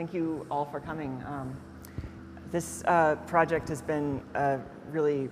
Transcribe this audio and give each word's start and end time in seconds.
Thank 0.00 0.14
you 0.14 0.46
all 0.50 0.64
for 0.64 0.80
coming. 0.80 1.22
Um, 1.26 1.54
this 2.50 2.82
uh, 2.86 3.16
project 3.26 3.68
has 3.68 3.82
been 3.82 4.22
a 4.32 4.58
really 4.90 5.28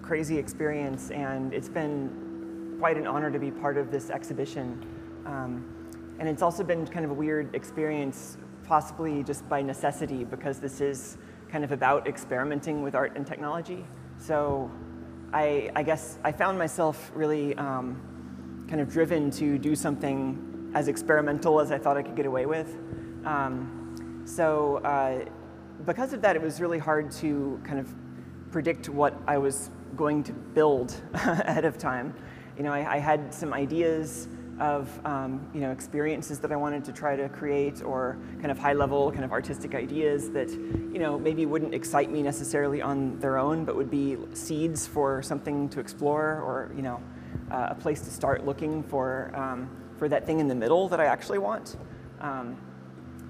crazy 0.00 0.38
experience, 0.38 1.10
and 1.10 1.52
it's 1.52 1.68
been 1.68 2.76
quite 2.78 2.96
an 2.96 3.06
honor 3.06 3.30
to 3.30 3.38
be 3.38 3.50
part 3.50 3.76
of 3.76 3.90
this 3.90 4.08
exhibition. 4.08 4.82
Um, 5.26 6.16
and 6.18 6.26
it's 6.26 6.40
also 6.40 6.64
been 6.64 6.86
kind 6.86 7.04
of 7.04 7.10
a 7.10 7.14
weird 7.14 7.54
experience, 7.54 8.38
possibly 8.64 9.22
just 9.22 9.46
by 9.50 9.60
necessity, 9.60 10.24
because 10.24 10.58
this 10.58 10.80
is 10.80 11.18
kind 11.50 11.62
of 11.62 11.70
about 11.70 12.08
experimenting 12.08 12.82
with 12.82 12.94
art 12.94 13.12
and 13.14 13.26
technology. 13.26 13.84
So 14.16 14.70
I, 15.34 15.70
I 15.76 15.82
guess 15.82 16.16
I 16.24 16.32
found 16.32 16.58
myself 16.58 17.12
really 17.14 17.54
um, 17.56 18.64
kind 18.70 18.80
of 18.80 18.90
driven 18.90 19.30
to 19.32 19.58
do 19.58 19.76
something 19.76 20.70
as 20.74 20.88
experimental 20.88 21.60
as 21.60 21.70
I 21.70 21.76
thought 21.76 21.98
I 21.98 22.02
could 22.02 22.16
get 22.16 22.24
away 22.24 22.46
with. 22.46 22.74
Um, 23.26 23.80
so 24.24 24.76
uh, 24.78 25.24
because 25.84 26.12
of 26.12 26.22
that, 26.22 26.36
it 26.36 26.42
was 26.42 26.60
really 26.60 26.78
hard 26.78 27.10
to 27.12 27.60
kind 27.64 27.78
of 27.78 27.92
predict 28.50 28.88
what 28.88 29.14
I 29.26 29.38
was 29.38 29.70
going 29.96 30.22
to 30.24 30.32
build 30.32 30.94
ahead 31.14 31.64
of 31.64 31.78
time. 31.78 32.14
You 32.56 32.62
know, 32.62 32.72
I, 32.72 32.94
I 32.94 32.98
had 32.98 33.32
some 33.32 33.52
ideas 33.52 34.28
of 34.60 34.88
um, 35.06 35.44
you 35.54 35.60
know 35.60 35.70
experiences 35.70 36.38
that 36.40 36.52
I 36.52 36.56
wanted 36.56 36.84
to 36.84 36.92
try 36.92 37.16
to 37.16 37.28
create, 37.30 37.82
or 37.82 38.18
kind 38.38 38.50
of 38.50 38.58
high-level, 38.58 39.10
kind 39.12 39.24
of 39.24 39.32
artistic 39.32 39.74
ideas 39.74 40.30
that 40.30 40.50
you 40.50 40.98
know 40.98 41.18
maybe 41.18 41.46
wouldn't 41.46 41.74
excite 41.74 42.10
me 42.10 42.22
necessarily 42.22 42.82
on 42.82 43.18
their 43.18 43.38
own, 43.38 43.64
but 43.64 43.76
would 43.76 43.90
be 43.90 44.18
seeds 44.34 44.86
for 44.86 45.22
something 45.22 45.68
to 45.70 45.80
explore, 45.80 46.40
or 46.40 46.70
you 46.76 46.82
know 46.82 47.02
uh, 47.50 47.68
a 47.70 47.74
place 47.74 48.02
to 48.02 48.10
start 48.10 48.44
looking 48.44 48.82
for 48.82 49.32
um, 49.34 49.68
for 49.96 50.08
that 50.08 50.26
thing 50.26 50.38
in 50.38 50.48
the 50.48 50.54
middle 50.54 50.88
that 50.88 51.00
I 51.00 51.06
actually 51.06 51.38
want. 51.38 51.76
Um, 52.20 52.56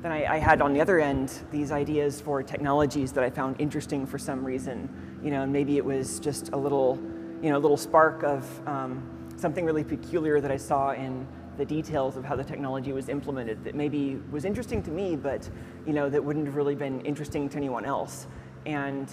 then 0.03 0.11
I, 0.11 0.35
I, 0.35 0.39
had 0.39 0.61
on 0.61 0.73
the 0.73 0.81
other 0.81 0.99
end 0.99 1.33
these 1.53 1.71
ideas 1.71 2.21
for 2.21 2.43
technologies 2.43 3.13
that 3.13 3.23
I 3.23 3.31
found 3.31 3.61
interesting 3.61 4.05
for 4.05 4.19
some 4.19 4.45
reason, 4.45 4.89
you 5.23 5.31
know, 5.31 5.43
and 5.43 5.53
maybe 5.53 5.77
it 5.77 5.85
was 5.85 6.19
just 6.19 6.51
a 6.53 6.57
little, 6.57 6.99
you 7.41 7.51
know, 7.51 7.57
a 7.57 7.61
little 7.61 7.77
spark 7.77 8.25
of 8.25 8.45
um, 8.67 9.03
something 9.37 9.65
really 9.65 9.85
peculiar 9.85 10.41
that 10.41 10.51
I 10.51 10.57
saw 10.57 10.93
in 10.93 11.27
the 11.57 11.65
details 11.65 12.17
of 12.17 12.25
how 12.25 12.35
the 12.35 12.43
technology 12.43 12.93
was 12.93 13.09
implemented 13.09 13.63
that 13.63 13.75
maybe 13.75 14.21
was 14.33 14.45
interesting 14.45 14.83
to 14.83 14.91
me, 14.91 15.15
but 15.15 15.49
you 15.87 15.93
know, 15.93 16.11
that 16.11 16.23
wouldn't 16.23 16.47
have 16.47 16.57
really 16.57 16.75
been 16.75 17.01
interesting 17.03 17.49
to 17.51 17.57
anyone 17.57 17.85
else. 17.85 18.27
And 18.67 19.09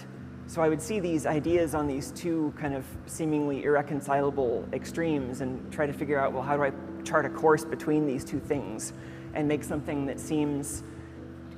so 0.47 0.63
I 0.63 0.69
would 0.69 0.81
see 0.81 0.99
these 0.99 1.27
ideas 1.27 1.75
on 1.75 1.85
these 1.85 2.11
two 2.11 2.51
kind 2.57 2.73
of 2.73 2.83
seemingly 3.05 3.63
irreconcilable 3.63 4.67
extremes 4.73 5.41
and 5.41 5.71
try 5.71 5.85
to 5.85 5.93
figure 5.93 6.19
out, 6.19 6.33
well, 6.33 6.41
how 6.41 6.57
do 6.57 6.63
I 6.63 6.71
chart 7.03 7.25
a 7.25 7.29
course 7.29 7.63
between 7.63 8.07
these 8.07 8.25
two 8.25 8.39
things? 8.39 8.93
And 9.33 9.47
make 9.47 9.63
something 9.63 10.05
that 10.05 10.19
seems 10.19 10.83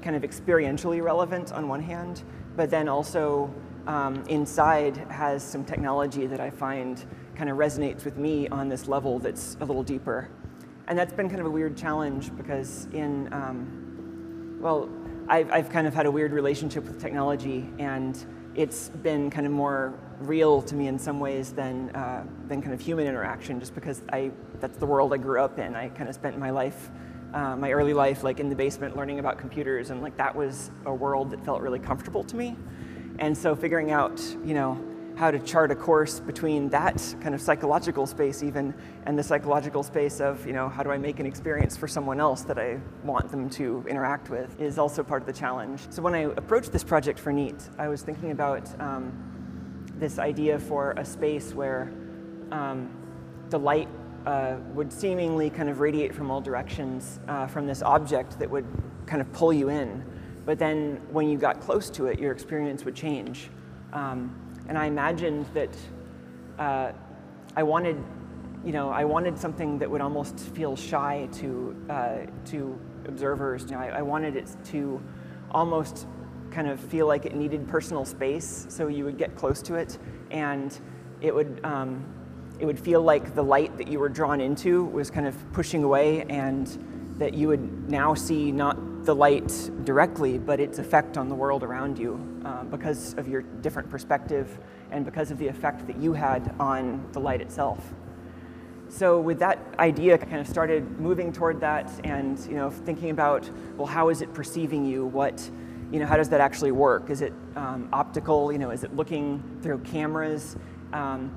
kind 0.02 0.16
of 0.16 0.24
experientially 0.24 1.02
relevant 1.02 1.52
on 1.54 1.68
one 1.68 1.82
hand, 1.82 2.24
but 2.56 2.70
then 2.70 2.88
also 2.88 3.54
um, 3.88 4.24
inside 4.28 4.98
has 5.10 5.44
some 5.44 5.64
technology 5.64 6.28
that 6.28 6.40
I 6.40 6.50
find 6.50 7.04
kind 7.36 7.50
of 7.50 7.58
resonates 7.58 8.06
with 8.06 8.18
me 8.18 8.48
on 8.50 8.70
this 8.70 8.88
level 8.88 9.20
that's 9.20 9.58
a 9.62 9.66
little 9.66 9.84
deeper. 9.84 10.30
And 10.88 10.98
that's 10.98 11.14
been 11.14 11.30
kind 11.30 11.40
of 11.40 11.48
a 11.48 11.50
weird 11.50 11.78
challenge 11.78 12.36
because 12.36 12.88
in, 12.94 13.32
um, 13.34 14.58
well, 14.60 14.90
I've, 15.28 15.50
I've 15.52 15.70
kind 15.70 15.88
of 15.88 15.94
had 15.94 16.06
a 16.06 16.12
weird 16.12 16.34
relationship 16.34 16.84
with 16.84 17.00
technology 17.00 17.70
and 17.80 18.24
it's 18.56 18.90
been 18.90 19.30
kind 19.30 19.48
of 19.48 19.54
more 19.54 19.94
real 20.20 20.62
to 20.64 20.76
me 20.76 20.88
in 20.88 21.00
some 21.00 21.20
ways 21.20 21.54
than, 21.54 21.90
uh, 21.92 22.26
than 22.48 22.62
kind 22.62 22.74
of 22.74 22.82
human 22.82 23.08
interaction 23.08 23.60
just 23.60 23.74
because 23.74 24.02
I, 24.12 24.32
that's 24.60 24.78
the 24.78 24.86
world 24.86 25.14
I 25.14 25.18
grew 25.18 25.40
up 25.40 25.58
in. 25.58 25.76
I 25.76 25.90
kind 25.90 26.10
of 26.10 26.16
spent 26.16 26.38
my 26.38 26.50
life 26.50 26.92
uh, 27.34 27.56
my 27.56 27.72
early 27.72 27.94
life 27.94 28.24
like 28.24 28.40
in 28.40 28.50
the 28.50 28.56
basement 28.56 28.96
learning 28.96 29.20
about 29.20 29.38
computers 29.38 29.90
and 29.90 30.02
like 30.02 30.16
that 30.18 30.36
was 30.36 30.72
a 30.86 30.94
world 30.94 31.32
that 31.32 31.44
felt 31.44 31.62
really 31.62 31.80
comfortable 31.80 32.24
to 32.24 32.36
me. 32.36 32.56
And 33.20 33.38
so 33.38 33.56
figuring 33.56 33.92
out 33.92 34.20
you 34.44 34.54
know 34.54 34.84
how 35.16 35.30
to 35.30 35.40
chart 35.40 35.72
a 35.72 35.76
course 35.76 36.20
between 36.20 36.70
that 36.70 37.16
kind 37.22 37.36
of 37.36 37.42
psychological 37.42 38.06
space 38.06 38.42
even 38.44 38.74
and 39.06 39.20
the 39.20 39.24
psychological 39.24 39.84
space 39.84 40.22
of 40.22 40.46
you 40.48 40.54
know 40.54 40.70
how 40.70 40.82
do 40.84 40.90
i 40.90 40.98
make 40.98 41.20
an 41.20 41.26
experience 41.26 41.76
for 41.76 41.88
someone 41.88 42.20
else 42.20 42.42
that 42.44 42.58
i 42.58 42.80
want 43.04 43.30
them 43.30 43.50
to 43.50 43.84
interact 43.88 44.30
with 44.30 44.60
is 44.60 44.80
also 44.80 45.04
part 45.04 45.22
of 45.22 45.28
the 45.28 45.34
challenge. 45.34 45.82
So 45.90 46.02
when 46.02 46.16
i 46.16 46.22
approached 46.22 46.72
this 46.72 46.84
project 46.84 47.20
for 47.20 47.32
neat 47.32 47.70
i 47.78 47.88
was 47.88 48.02
thinking 48.02 48.32
about 48.32 48.68
um, 48.80 49.12
this 49.98 50.18
idea 50.18 50.58
for 50.58 50.92
a 50.98 51.06
space 51.06 51.54
where 51.54 51.92
um, 52.52 52.90
the 53.50 53.60
light 53.60 53.90
uh, 54.26 54.58
would 54.74 54.92
seemingly 54.92 55.50
kind 55.50 55.70
of 55.70 55.80
radiate 55.80 56.14
from 56.14 56.30
all 56.30 56.42
directions 56.42 57.20
uh, 57.28 57.48
from 57.48 57.68
this 57.68 57.82
object 57.82 58.38
that 58.40 58.50
would 58.50 58.66
kind 59.06 59.22
of 59.22 59.32
pull 59.34 59.52
you 59.52 59.70
in. 59.70 60.04
But 60.46 60.60
then 60.60 61.02
when 61.12 61.30
you 61.30 61.38
got 61.38 61.60
close 61.60 61.90
to 61.92 62.08
it, 62.08 62.20
your 62.20 62.32
experience 62.32 62.86
would 62.86 62.96
change. 62.96 63.50
Um, 63.94 64.36
and 64.68 64.78
I 64.78 64.86
imagined 64.86 65.46
that 65.54 65.76
uh, 66.58 66.92
I 67.56 67.64
wanted, 67.64 67.98
you 68.64 68.72
know, 68.72 68.90
I 68.90 69.06
wanted 69.06 69.38
something 69.38 69.80
that 69.80 69.90
would 69.90 70.02
almost 70.02 70.40
feel 70.40 70.76
shy 70.76 71.28
to, 71.34 71.76
uh, 71.90 72.18
to 72.46 72.80
observers. 73.06 73.64
You 73.64 73.72
know, 73.72 73.80
I, 73.80 73.88
I 73.88 74.02
wanted 74.02 74.36
it 74.36 74.56
to 74.66 75.02
almost 75.52 76.08
kind 76.52 76.68
of 76.68 76.80
feel 76.80 77.08
like 77.08 77.26
it 77.26 77.36
needed 77.36 77.68
personal 77.68 78.06
space, 78.06 78.66
so 78.70 78.88
you 78.88 79.06
would 79.06 79.18
get 79.18 79.36
close 79.36 79.62
to 79.64 79.76
it, 79.76 79.98
and 80.32 80.78
it 81.22 81.34
would 81.34 81.62
um, 81.64 82.06
it 82.62 82.66
would 82.66 82.80
feel 82.80 83.02
like 83.02 83.34
the 83.34 83.44
light 83.44 83.76
that 83.80 83.88
you 83.88 83.98
were 83.98 84.08
drawn 84.08 84.40
into 84.40 84.86
was 84.86 85.10
kind 85.10 85.26
of 85.26 85.36
pushing 85.52 85.84
away 85.84 86.22
and 86.30 87.16
that 87.18 87.34
you 87.34 87.48
would 87.48 87.90
now 87.90 88.14
see 88.14 88.52
not 88.52 89.04
the 89.04 89.16
light 89.16 89.72
directly, 89.84 90.38
but 90.38 90.60
its 90.60 90.78
effect 90.78 91.18
on 91.18 91.28
the 91.28 91.34
world 91.34 91.64
around 91.64 91.98
you 91.98 92.20
uh, 92.46 92.64
because 92.66 93.16
of 93.16 93.28
your 93.28 93.42
different 93.42 93.90
perspective 93.90 94.60
and 94.92 95.04
because 95.04 95.32
of 95.32 95.40
the 95.40 95.48
effect 95.48 95.88
that 95.88 95.98
you 95.98 96.14
had 96.14 96.54
on 96.60 97.04
the 97.14 97.20
light 97.20 97.42
itself. 97.42 97.94
So 98.90 99.20
with 99.20 99.40
that 99.40 99.58
idea, 99.80 100.14
I 100.14 100.18
kind 100.18 100.40
of 100.40 100.48
started 100.48 101.00
moving 101.00 101.34
toward 101.34 101.60
that 101.62 101.90
and 102.04 102.38
you 102.46 102.56
know 102.56 102.70
thinking 102.70 103.10
about 103.10 103.50
well, 103.76 103.88
how 103.88 104.10
is 104.10 104.22
it 104.22 104.34
perceiving 104.36 104.86
you? 104.86 105.06
What 105.08 105.50
you 105.92 106.00
know, 106.00 106.06
how 106.06 106.16
does 106.16 106.30
that 106.30 106.42
actually 106.42 106.72
work? 106.72 107.10
Is 107.10 107.22
it 107.22 107.34
um, 107.56 107.90
optical? 107.92 108.52
You 108.52 108.60
know, 108.60 108.70
is 108.70 108.84
it 108.84 108.96
looking 108.96 109.42
through 109.64 109.80
cameras? 109.80 110.58
Um, 110.94 111.32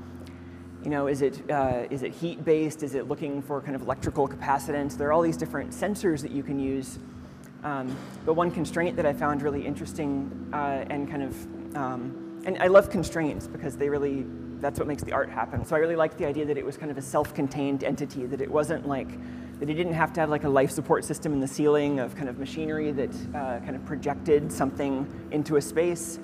you 0.84 0.91
know, 0.91 1.06
is 1.06 1.22
it, 1.22 1.50
uh, 1.50 1.84
is 1.91 2.03
it 2.03 2.12
heat 2.12 2.45
based? 2.45 2.83
Is 2.83 2.95
it 2.95 3.09
looking 3.09 3.41
for 3.41 3.62
kind 3.62 3.75
of 3.75 3.83
electrical 3.83 4.28
capacitance? 4.28 4.99
There 4.99 5.09
are 5.09 5.12
all 5.12 5.22
these 5.22 5.39
different 5.39 5.71
sensors 5.71 6.21
that 6.21 6.31
you 6.31 6.43
can 6.43 6.61
use. 6.61 6.99
Um, 7.62 7.97
but 8.27 8.34
one 8.34 8.50
constraint 8.50 8.95
that 8.97 9.06
I 9.06 9.15
found 9.15 9.41
really 9.41 9.67
interesting 9.67 10.50
uh, 10.53 10.84
and 10.91 11.11
kind 11.11 11.22
of, 11.22 11.77
um, 11.77 12.43
and 12.45 12.59
I 12.59 12.67
love 12.67 12.91
constraints 12.91 13.47
because 13.47 13.78
they 13.78 13.89
really, 13.89 14.27
that's 14.61 14.78
what 14.78 14.87
makes 14.87 15.03
the 15.03 15.12
art 15.12 15.31
happen. 15.31 15.65
So 15.65 15.75
I 15.75 15.78
really 15.78 15.97
liked 15.97 16.19
the 16.19 16.27
idea 16.27 16.45
that 16.45 16.59
it 16.59 16.65
was 16.65 16.77
kind 16.77 16.91
of 16.91 16.99
a 16.99 17.03
self-contained 17.03 17.83
entity, 17.83 18.27
that 18.27 18.43
it 18.43 18.51
wasn't 18.51 18.87
like, 18.87 19.09
that 19.61 19.71
it 19.71 19.75
didn't 19.75 19.95
have 19.95 20.12
to 20.12 20.21
have 20.21 20.28
like 20.28 20.45
a 20.45 20.49
life 20.51 20.71
support 20.71 21.06
system 21.06 21.33
in 21.33 21.41
the 21.41 21.49
ceiling 21.49 22.01
of 22.01 22.15
kind 22.15 22.28
of 22.28 22.39
machinery 22.39 22.93
that 22.93 23.15
uh, 23.34 23.61
kind 23.61 23.75
of 23.75 23.87
projected 23.87 24.53
something 24.53 25.09
into 25.31 25.56
a 25.56 25.62
space. 25.62 26.19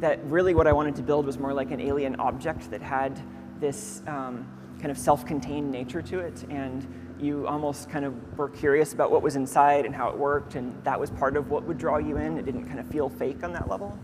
That 0.00 0.22
really 0.24 0.52
what 0.52 0.66
I 0.66 0.72
wanted 0.72 0.96
to 0.96 1.02
build 1.02 1.24
was 1.24 1.38
more 1.38 1.54
like 1.54 1.70
an 1.70 1.80
alien 1.80 2.16
object 2.16 2.70
that 2.70 2.82
had 2.82 3.18
this 3.62 4.02
um, 4.06 4.46
kind 4.78 4.90
of 4.90 4.98
self-contained 4.98 5.70
nature 5.70 6.02
to 6.02 6.18
it 6.18 6.44
and 6.50 6.86
you 7.18 7.46
almost 7.46 7.88
kind 7.88 8.04
of 8.04 8.36
were 8.36 8.48
curious 8.48 8.92
about 8.92 9.12
what 9.12 9.22
was 9.22 9.36
inside 9.36 9.86
and 9.86 9.94
how 9.94 10.10
it 10.10 10.18
worked 10.18 10.56
and 10.56 10.82
that 10.82 10.98
was 10.98 11.08
part 11.12 11.36
of 11.36 11.50
what 11.50 11.62
would 11.62 11.78
draw 11.78 11.96
you 11.96 12.16
in. 12.16 12.36
It 12.36 12.44
didn't 12.44 12.66
kind 12.66 12.80
of 12.80 12.86
feel 12.88 13.08
fake 13.08 13.44
on 13.44 13.52
that 13.52 13.68
level. 13.68 13.96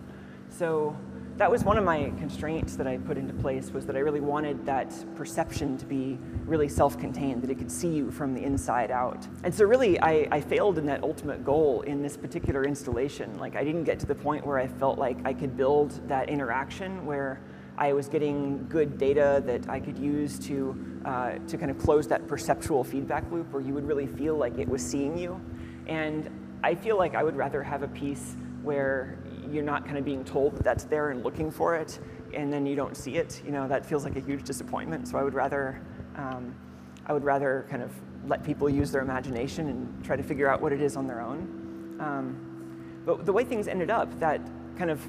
So 0.51 0.97
that 1.37 1.51
was 1.51 1.65
one 1.65 1.77
of 1.77 1.85
my 1.85 2.13
constraints 2.19 2.77
that 2.77 2.87
I 2.87 2.97
put 2.99 3.19
into 3.19 3.35
place 3.35 3.71
was 3.71 3.87
that 3.87 3.97
I 3.97 3.99
really 3.99 4.21
wanted 4.21 4.65
that 4.67 4.95
perception 5.17 5.77
to 5.79 5.87
be 5.87 6.17
really 6.47 6.69
self-contained, 6.69 7.43
that 7.43 7.51
it 7.51 7.59
could 7.59 7.71
see 7.71 7.89
you 7.89 8.13
from 8.13 8.35
the 8.35 8.43
inside 8.43 8.93
out. 8.93 9.27
And 9.43 9.53
so 9.53 9.65
really 9.65 10.01
I, 10.01 10.29
I 10.31 10.41
failed 10.41 10.79
in 10.79 10.87
that 10.87 11.03
ultimate 11.03 11.45
goal 11.45 11.81
in 11.83 12.03
this 12.03 12.17
particular 12.17 12.65
installation. 12.65 13.37
Like 13.39 13.57
I 13.57 13.65
didn't 13.65 13.85
get 13.85 13.99
to 13.99 14.07
the 14.07 14.15
point 14.15 14.47
where 14.47 14.59
I 14.59 14.69
felt 14.69 14.97
like 14.97 15.19
I 15.25 15.33
could 15.33 15.57
build 15.57 16.09
that 16.09 16.29
interaction 16.29 17.05
where 17.05 17.41
I 17.79 17.93
was 17.93 18.09
getting 18.09 18.67
good 18.69 18.99
data 18.99 19.41
that 19.47 19.69
I 19.71 19.79
could 19.79 19.97
use 19.97 20.37
to, 20.41 21.01
uh, 21.05 21.33
to 21.47 21.57
kind 21.57 21.71
of 21.71 21.79
close 21.79 22.09
that 22.09 22.27
perceptual 22.27 22.83
feedback 22.83 23.31
loop 23.31 23.53
where 23.53 23.63
you 23.63 23.73
would 23.73 23.87
really 23.87 24.09
feel 24.09 24.37
like 24.37 24.59
it 24.59 24.69
was 24.69 24.83
seeing 24.83 25.17
you. 25.17 25.41
And 25.87 26.29
I 26.65 26.75
feel 26.75 26.99
like 26.99 27.15
I 27.15 27.23
would 27.23 27.37
rather 27.37 27.63
have 27.63 27.85
a 27.85 27.89
piece 27.89 28.37
where 28.65 29.17
you're 29.49 29.63
not 29.63 29.85
kind 29.85 29.97
of 29.97 30.05
being 30.05 30.25
told 30.25 30.57
that 30.57 30.65
that's 30.65 30.85
there 30.85 31.11
and 31.11 31.23
looking 31.23 31.53
for 31.53 31.77
it, 31.77 32.01
and 32.35 32.53
then 32.53 32.67
you 32.67 32.75
don't 32.75 32.97
see 32.97 33.15
it. 33.15 33.41
You 33.47 33.53
know, 33.53 33.69
that 33.69 33.87
feels 33.87 34.03
like 34.05 34.17
a 34.17 34.21
huge 34.21 34.43
disappointment. 34.43 35.07
So 35.07 35.17
I 35.17 35.23
would 35.23 35.35
rather, 35.35 35.81
um, 36.17 36.55
I 37.07 37.13
would 37.13 37.25
rather 37.25 37.65
kind 37.71 37.83
of 37.83 37.93
let 38.27 38.43
people 38.43 38.69
use 38.69 38.91
their 38.91 39.03
imagination 39.03 39.69
and 39.69 40.05
try 40.05 40.17
to 40.17 40.23
figure 40.23 40.51
out 40.51 40.61
what 40.61 40.73
it 40.73 40.83
is 40.83 40.97
on 40.97 41.07
their 41.07 41.21
own. 41.21 41.97
Um, 42.01 43.05
but 43.07 43.25
the 43.25 43.33
way 43.33 43.45
things 43.45 43.69
ended 43.69 43.89
up, 43.89 44.19
that 44.19 44.41
kind 44.77 44.91
of 44.91 45.01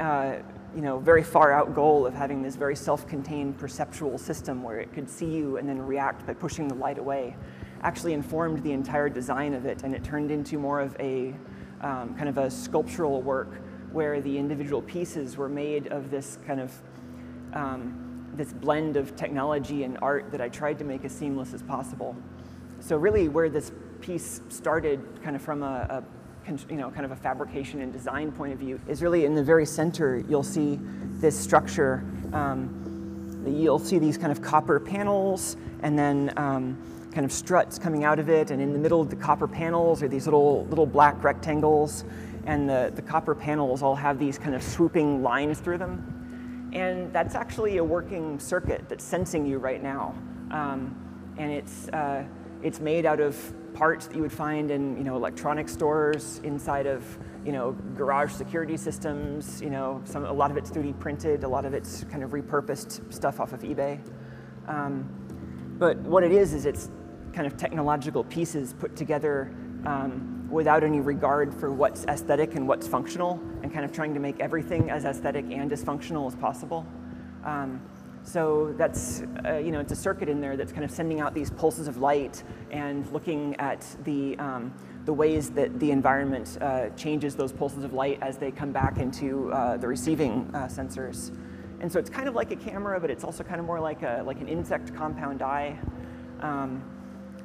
uh, 0.00 0.36
you 0.74 0.82
know, 0.82 0.98
very 0.98 1.22
far 1.22 1.52
out 1.52 1.74
goal 1.74 2.06
of 2.06 2.14
having 2.14 2.42
this 2.42 2.56
very 2.56 2.74
self-contained 2.74 3.58
perceptual 3.58 4.18
system 4.18 4.62
where 4.62 4.80
it 4.80 4.92
could 4.92 5.08
see 5.08 5.26
you 5.26 5.56
and 5.56 5.68
then 5.68 5.80
react 5.80 6.26
by 6.26 6.34
pushing 6.34 6.68
the 6.68 6.74
light 6.74 6.98
away 6.98 7.36
actually 7.82 8.14
informed 8.14 8.62
the 8.62 8.72
entire 8.72 9.10
design 9.10 9.52
of 9.52 9.66
it 9.66 9.82
and 9.82 9.94
it 9.94 10.02
turned 10.02 10.30
into 10.30 10.58
more 10.58 10.80
of 10.80 10.96
a, 10.98 11.34
um, 11.82 12.14
kind 12.16 12.28
of 12.28 12.38
a 12.38 12.50
sculptural 12.50 13.20
work 13.20 13.60
where 13.92 14.20
the 14.22 14.38
individual 14.38 14.82
pieces 14.82 15.36
were 15.36 15.50
made 15.50 15.86
of 15.88 16.10
this 16.10 16.38
kind 16.46 16.60
of 16.60 16.72
um, 17.52 18.00
this 18.34 18.52
blend 18.52 18.96
of 18.96 19.14
technology 19.14 19.84
and 19.84 19.96
art 20.02 20.32
that 20.32 20.40
I 20.40 20.48
tried 20.48 20.78
to 20.78 20.84
make 20.84 21.04
as 21.04 21.12
seamless 21.12 21.54
as 21.54 21.62
possible. 21.62 22.16
So 22.80 22.96
really 22.96 23.28
where 23.28 23.48
this 23.48 23.70
piece 24.00 24.40
started 24.48 25.00
kind 25.22 25.36
of 25.36 25.42
from 25.42 25.62
a, 25.62 25.86
a 25.88 26.04
you 26.46 26.76
know, 26.76 26.90
kind 26.90 27.04
of 27.04 27.12
a 27.12 27.16
fabrication 27.16 27.80
and 27.80 27.92
design 27.92 28.32
point 28.32 28.52
of 28.52 28.58
view 28.58 28.80
is 28.88 29.02
really 29.02 29.24
in 29.24 29.34
the 29.34 29.42
very 29.42 29.66
center, 29.66 30.22
you'll 30.28 30.42
see 30.42 30.78
this 31.20 31.38
structure. 31.38 32.04
Um, 32.32 33.44
you'll 33.46 33.78
see 33.78 33.98
these 33.98 34.16
kind 34.16 34.32
of 34.32 34.42
copper 34.42 34.80
panels 34.80 35.56
and 35.82 35.98
then 35.98 36.32
um, 36.36 36.76
kind 37.12 37.24
of 37.24 37.32
struts 37.32 37.78
coming 37.78 38.04
out 38.04 38.18
of 38.18 38.28
it. 38.28 38.50
And 38.50 38.60
in 38.60 38.72
the 38.72 38.78
middle 38.78 39.00
of 39.00 39.10
the 39.10 39.16
copper 39.16 39.46
panels 39.46 40.02
are 40.02 40.08
these 40.08 40.26
little, 40.26 40.64
little 40.66 40.86
black 40.86 41.22
rectangles. 41.22 42.04
And 42.46 42.68
the, 42.68 42.92
the 42.94 43.02
copper 43.02 43.34
panels 43.34 43.82
all 43.82 43.94
have 43.94 44.18
these 44.18 44.38
kind 44.38 44.54
of 44.54 44.62
swooping 44.62 45.22
lines 45.22 45.60
through 45.60 45.78
them. 45.78 46.70
And 46.74 47.12
that's 47.12 47.34
actually 47.34 47.78
a 47.78 47.84
working 47.84 48.38
circuit 48.38 48.88
that's 48.88 49.04
sensing 49.04 49.46
you 49.46 49.58
right 49.58 49.82
now. 49.82 50.14
Um, 50.50 51.34
and 51.38 51.50
it's, 51.50 51.88
uh, 51.88 52.24
it's 52.62 52.80
made 52.80 53.06
out 53.06 53.20
of 53.20 53.36
parts 53.74 54.06
that 54.06 54.16
you 54.16 54.22
would 54.22 54.32
find 54.32 54.70
in 54.70 54.96
you 54.96 55.04
know, 55.04 55.16
electronic 55.16 55.68
stores, 55.68 56.40
inside 56.44 56.86
of 56.86 57.04
you 57.44 57.52
know, 57.52 57.72
garage 57.96 58.32
security 58.32 58.76
systems. 58.76 59.60
You 59.60 59.70
know, 59.70 60.00
some, 60.04 60.24
a 60.24 60.32
lot 60.32 60.50
of 60.50 60.56
it's 60.56 60.70
3D 60.70 60.98
printed, 60.98 61.44
a 61.44 61.48
lot 61.48 61.64
of 61.64 61.74
it's 61.74 62.04
kind 62.04 62.22
of 62.22 62.30
repurposed 62.30 63.12
stuff 63.12 63.40
off 63.40 63.52
of 63.52 63.60
eBay. 63.60 64.00
Um, 64.66 65.08
but 65.78 65.98
what 65.98 66.24
it 66.24 66.32
is, 66.32 66.54
is 66.54 66.64
it's 66.64 66.90
kind 67.32 67.46
of 67.46 67.56
technological 67.56 68.24
pieces 68.24 68.72
put 68.72 68.96
together 68.96 69.52
um, 69.84 70.48
without 70.50 70.84
any 70.84 71.00
regard 71.00 71.52
for 71.52 71.72
what's 71.72 72.04
aesthetic 72.04 72.54
and 72.54 72.66
what's 72.66 72.86
functional, 72.86 73.40
and 73.62 73.72
kind 73.72 73.84
of 73.84 73.92
trying 73.92 74.14
to 74.14 74.20
make 74.20 74.38
everything 74.40 74.88
as 74.88 75.04
aesthetic 75.04 75.44
and 75.50 75.72
as 75.72 75.82
functional 75.82 76.26
as 76.26 76.36
possible. 76.36 76.86
Um, 77.44 77.82
so 78.24 78.74
that's, 78.78 79.22
uh, 79.44 79.58
you 79.58 79.70
know, 79.70 79.80
it's 79.80 79.92
a 79.92 79.96
circuit 79.96 80.28
in 80.28 80.40
there 80.40 80.56
that's 80.56 80.72
kind 80.72 80.84
of 80.84 80.90
sending 80.90 81.20
out 81.20 81.34
these 81.34 81.50
pulses 81.50 81.86
of 81.86 81.98
light 81.98 82.42
and 82.70 83.06
looking 83.12 83.54
at 83.56 83.86
the, 84.04 84.36
um, 84.38 84.72
the 85.04 85.12
ways 85.12 85.50
that 85.50 85.78
the 85.78 85.90
environment 85.90 86.56
uh, 86.60 86.88
changes 86.90 87.36
those 87.36 87.52
pulses 87.52 87.84
of 87.84 87.92
light 87.92 88.18
as 88.22 88.38
they 88.38 88.50
come 88.50 88.72
back 88.72 88.96
into 88.96 89.52
uh, 89.52 89.76
the 89.76 89.86
receiving 89.86 90.50
uh, 90.54 90.66
sensors. 90.66 91.36
And 91.80 91.92
so 91.92 91.98
it's 91.98 92.08
kind 92.08 92.26
of 92.26 92.34
like 92.34 92.50
a 92.50 92.56
camera, 92.56 92.98
but 92.98 93.10
it's 93.10 93.24
also 93.24 93.44
kind 93.44 93.60
of 93.60 93.66
more 93.66 93.78
like, 93.78 94.02
a, 94.02 94.22
like 94.24 94.40
an 94.40 94.48
insect 94.48 94.94
compound 94.94 95.42
eye. 95.42 95.78
Um, 96.40 96.82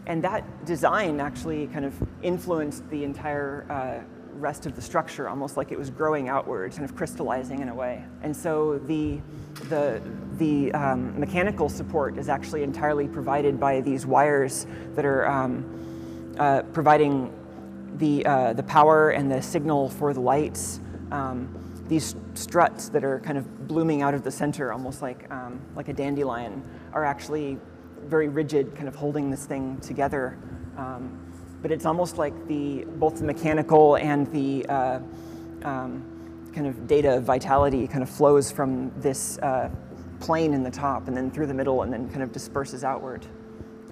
and 0.08 0.24
that 0.24 0.66
design 0.66 1.20
actually 1.20 1.68
kind 1.68 1.84
of 1.84 1.94
influenced 2.22 2.90
the 2.90 3.04
entire 3.04 3.66
uh, 3.70 4.19
rest 4.40 4.66
of 4.66 4.76
the 4.76 4.82
structure, 4.82 5.28
almost 5.28 5.58
like 5.58 5.72
it 5.72 5.78
was 5.78 5.90
growing 5.90 6.30
outwards, 6.30 6.78
kind 6.78 6.90
of 6.90 6.96
crystallizing 6.96 7.62
in 7.62 7.70
a 7.70 7.76
way. 7.76 8.04
And 8.22 8.36
so 8.36 8.80
the, 8.80 9.20
the, 9.70 10.02
the 10.38 10.72
um, 10.74 11.20
mechanical 11.20 11.70
support 11.70 12.18
is 12.18 12.30
actually 12.30 12.64
entirely 12.64 13.08
provided 13.08 13.60
by 13.60 13.82
these 13.82 14.06
wires 14.06 14.66
that 14.96 15.06
are 15.06 15.28
um, 15.28 16.36
uh, 16.40 16.64
providing 16.74 17.34
the, 17.98 18.26
uh, 18.26 18.54
the 18.54 18.64
power 18.64 19.10
and 19.10 19.32
the 19.32 19.42
signal 19.42 19.90
for 19.90 20.14
the 20.14 20.22
lights. 20.22 20.80
Um, 21.12 21.56
these 21.88 22.16
struts 22.36 22.90
that 22.90 23.04
are 23.04 23.20
kind 23.20 23.38
of 23.38 23.68
blooming 23.68 24.02
out 24.02 24.14
of 24.14 24.24
the 24.24 24.32
center, 24.32 24.72
almost 24.72 25.02
like, 25.02 25.30
um, 25.32 25.60
like 25.76 25.90
a 25.90 25.94
dandelion, 25.94 26.64
are 26.94 27.04
actually 27.04 27.58
very 28.06 28.28
rigid, 28.30 28.76
kind 28.76 28.88
of 28.88 28.96
holding 28.96 29.30
this 29.30 29.46
thing 29.46 29.78
together. 29.80 30.38
Um, 30.78 31.20
but 31.62 31.72
it's 31.72 31.86
almost 31.86 32.18
like 32.18 32.48
the 32.48 32.86
both 32.98 33.18
the 33.18 33.26
mechanical 33.26 33.96
and 33.96 34.32
the 34.32 34.66
uh, 34.68 35.00
um, 35.64 36.50
kind 36.54 36.68
of 36.68 36.88
data 36.88 37.20
vitality 37.20 37.88
kind 37.88 38.04
of 38.04 38.10
flows 38.10 38.52
from 38.52 38.92
this 39.00 39.38
uh, 39.40 39.70
plane 40.20 40.54
in 40.54 40.64
the 40.64 40.72
top 40.72 41.08
and 41.08 41.16
then 41.16 41.32
through 41.32 41.48
the 41.48 41.54
middle 41.54 41.84
and 41.84 41.92
then 41.92 42.10
kind 42.10 42.24
of 42.24 42.32
disperses 42.32 42.84
outward. 42.84 43.26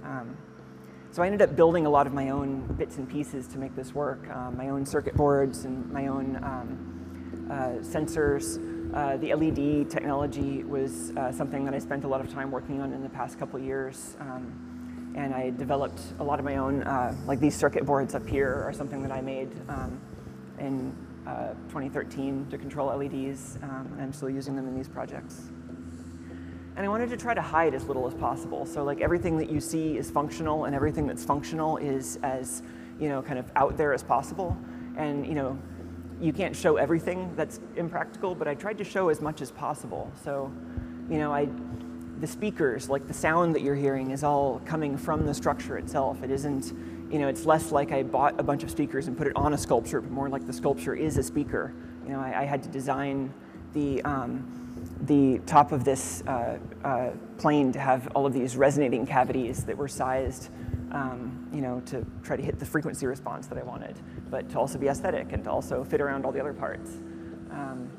Um, 0.04 0.38
so 1.12 1.24
I 1.24 1.26
ended 1.26 1.42
up 1.42 1.56
building 1.56 1.86
a 1.86 1.90
lot 1.90 2.06
of 2.06 2.14
my 2.14 2.30
own 2.30 2.62
bits 2.78 2.98
and 2.98 3.10
pieces 3.10 3.48
to 3.48 3.58
make 3.58 3.76
this 3.76 3.94
work, 3.94 4.30
um, 4.30 4.58
my 4.58 4.70
own 4.70 4.86
circuit 4.86 5.16
boards 5.16 5.66
and 5.66 5.90
my 5.92 6.08
own 6.08 6.36
um, 6.44 7.48
uh, 7.50 7.84
sensors. 7.84 8.64
Uh, 8.94 9.18
the 9.18 9.34
LED 9.34 9.90
technology 9.90 10.64
was 10.64 11.12
uh, 11.18 11.32
something 11.32 11.66
that 11.66 11.74
I 11.74 11.80
spent 11.80 12.04
a 12.04 12.08
lot 12.08 12.22
of 12.22 12.32
time 12.32 12.52
working 12.52 12.82
on 12.82 12.94
in 12.94 13.04
the 13.04 13.10
past 13.10 13.40
couple 13.40 13.60
years. 13.60 14.16
Um, 14.20 14.77
and 15.18 15.34
I 15.34 15.50
developed 15.50 16.00
a 16.20 16.24
lot 16.24 16.38
of 16.38 16.46
my 16.46 16.58
own, 16.58 16.84
uh, 16.84 17.14
like 17.26 17.40
these 17.40 17.56
circuit 17.56 17.86
boards 17.86 18.14
up 18.14 18.26
here 18.28 18.64
are 18.64 18.72
something 18.72 19.02
that 19.02 19.12
I 19.12 19.20
made 19.20 19.50
um, 19.68 20.00
in 20.60 20.96
uh, 21.26 21.54
2013 21.70 22.46
to 22.52 22.58
control 22.58 22.96
LEDs, 22.96 23.58
um, 23.64 23.90
and 23.94 24.02
I'm 24.02 24.14
still 24.14 24.30
using 24.30 24.56
them 24.56 24.68
in 24.68 24.76
these 24.76 24.88
projects. 24.88 25.50
And 26.76 26.86
I 26.86 26.88
wanted 26.88 27.10
to 27.10 27.18
try 27.18 27.34
to 27.34 27.42
hide 27.42 27.74
as 27.74 27.86
little 27.86 28.06
as 28.06 28.14
possible. 28.14 28.68
So 28.68 28.84
like 28.84 29.02
everything 29.02 29.38
that 29.38 29.50
you 29.50 29.60
see 29.60 29.98
is 29.98 30.12
functional 30.12 30.66
and 30.66 30.76
everything 30.76 31.08
that's 31.08 31.26
functional 31.26 31.78
is 31.78 32.20
as, 32.22 32.62
you 33.00 33.10
know, 33.10 33.24
kind 33.24 33.40
of 33.40 33.52
out 33.56 33.76
there 33.76 33.94
as 33.94 34.04
possible. 34.04 34.56
And, 34.98 35.26
you 35.26 35.34
know, 35.34 35.58
you 36.22 36.32
can't 36.32 36.56
show 36.56 36.78
everything 36.78 37.36
that's 37.36 37.60
impractical, 37.76 38.36
but 38.36 38.48
I 38.48 38.54
tried 38.54 38.78
to 38.78 38.84
show 38.84 39.10
as 39.10 39.22
much 39.22 39.42
as 39.42 39.50
possible. 39.50 40.12
So, 40.24 40.52
you 41.10 41.18
know, 41.18 41.34
I 41.34 41.48
the 42.20 42.28
speakers, 42.28 42.90
like 42.90 43.08
the 43.08 43.14
sound 43.14 43.54
that 43.56 43.62
you're 43.62 43.76
hearing, 43.76 44.12
is 44.12 44.24
all 44.24 44.62
coming 44.66 44.98
from 44.98 45.26
the 45.26 45.34
structure 45.34 45.78
itself. 45.78 46.24
It 46.24 46.32
isn't, 46.32 46.74
you 47.12 47.20
know, 47.20 47.28
it's 47.28 47.46
less 47.46 47.72
like 47.72 47.92
I 47.92 48.04
bought 48.04 48.40
a 48.40 48.44
bunch 48.44 48.64
of 48.64 48.72
speakers 48.72 49.08
and 49.08 49.18
put 49.18 49.28
it 49.28 49.36
on 49.36 49.54
a 49.54 49.58
sculpture, 49.58 50.02
but 50.02 50.12
more 50.12 50.30
like 50.30 50.46
the 50.48 50.54
sculpture 50.54 50.96
is 50.96 51.18
a 51.18 51.24
speaker. 51.24 51.74
You 52.06 52.14
know, 52.14 52.20
I, 52.20 52.42
I 52.42 52.46
had 52.46 52.64
to 52.64 52.70
design 52.70 53.34
the, 53.74 54.02
um, 54.04 54.46
the 55.02 55.40
top 55.46 55.72
of 55.72 55.84
this 55.84 56.24
uh, 56.28 56.58
uh, 56.84 57.12
plane 57.38 57.72
to 57.74 57.80
have 57.80 58.08
all 58.16 58.26
of 58.26 58.34
these 58.34 58.56
resonating 58.56 59.06
cavities 59.06 59.64
that 59.66 59.78
were 59.78 59.88
sized, 59.88 60.50
um, 60.92 61.48
you 61.54 61.62
know, 61.62 61.82
to 61.86 62.06
try 62.24 62.36
to 62.36 62.44
hit 62.44 62.58
the 62.58 62.66
frequency 62.66 63.06
response 63.06 63.48
that 63.48 63.58
I 63.58 63.64
wanted, 63.64 63.96
but 64.30 64.50
to 64.50 64.60
also 64.60 64.78
be 64.78 64.88
aesthetic 64.88 65.34
and 65.34 65.44
to 65.44 65.52
also 65.52 65.84
fit 65.84 66.02
around 66.02 66.26
all 66.26 66.32
the 66.32 66.40
other 66.40 66.54
parts. 66.54 66.92
Um, 67.52 67.92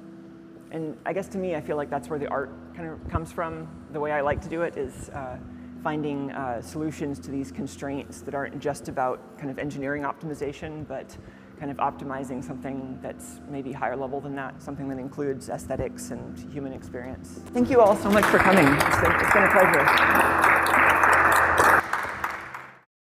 and 0.70 0.96
I 1.06 1.12
guess 1.12 1.28
to 1.28 1.38
me, 1.38 1.54
I 1.54 1.60
feel 1.60 1.76
like 1.76 1.90
that's 1.90 2.08
where 2.08 2.18
the 2.18 2.28
art 2.28 2.50
kind 2.74 2.88
of 2.88 3.08
comes 3.08 3.32
from. 3.32 3.68
The 3.92 4.00
way 4.00 4.12
I 4.12 4.20
like 4.20 4.40
to 4.42 4.48
do 4.48 4.62
it 4.62 4.76
is 4.76 5.08
uh, 5.10 5.38
finding 5.82 6.30
uh, 6.32 6.60
solutions 6.60 7.18
to 7.20 7.30
these 7.30 7.50
constraints 7.50 8.20
that 8.22 8.34
aren't 8.34 8.58
just 8.58 8.88
about 8.88 9.38
kind 9.38 9.50
of 9.50 9.58
engineering 9.58 10.02
optimization, 10.02 10.86
but 10.86 11.16
kind 11.58 11.70
of 11.70 11.78
optimizing 11.78 12.42
something 12.44 12.98
that's 13.02 13.40
maybe 13.48 13.72
higher 13.72 13.96
level 13.96 14.20
than 14.20 14.34
that, 14.36 14.62
something 14.62 14.88
that 14.88 14.98
includes 14.98 15.48
aesthetics 15.48 16.10
and 16.10 16.38
human 16.52 16.72
experience. 16.72 17.40
Thank 17.52 17.70
you 17.70 17.80
all 17.80 17.96
so 17.96 18.10
much 18.10 18.24
for 18.26 18.38
coming. 18.38 18.66
it's 18.66 19.00
been, 19.00 19.12
it's 19.12 19.32
been 19.32 19.44
a 19.44 19.50
pleasure. 19.50 20.37